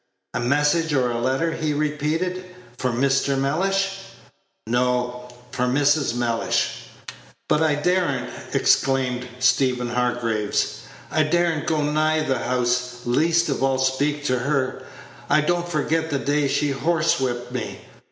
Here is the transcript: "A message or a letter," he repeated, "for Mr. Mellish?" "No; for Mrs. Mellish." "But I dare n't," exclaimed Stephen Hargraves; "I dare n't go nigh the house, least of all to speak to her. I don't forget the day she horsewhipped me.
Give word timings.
"A 0.33 0.39
message 0.39 0.95
or 0.95 1.11
a 1.11 1.19
letter," 1.21 1.51
he 1.53 1.73
repeated, 1.75 2.43
"for 2.75 2.89
Mr. 2.89 3.37
Mellish?" 3.37 3.99
"No; 4.65 5.29
for 5.51 5.67
Mrs. 5.67 6.15
Mellish." 6.15 6.85
"But 7.47 7.61
I 7.61 7.75
dare 7.75 8.21
n't," 8.23 8.55
exclaimed 8.55 9.27
Stephen 9.37 9.89
Hargraves; 9.91 10.77
"I 11.11 11.21
dare 11.21 11.55
n't 11.55 11.67
go 11.67 11.83
nigh 11.83 12.23
the 12.23 12.39
house, 12.39 13.01
least 13.05 13.47
of 13.49 13.61
all 13.61 13.77
to 13.77 13.85
speak 13.91 14.23
to 14.25 14.39
her. 14.39 14.81
I 15.29 15.41
don't 15.41 15.69
forget 15.69 16.09
the 16.09 16.17
day 16.17 16.47
she 16.47 16.71
horsewhipped 16.71 17.51
me. 17.51 17.81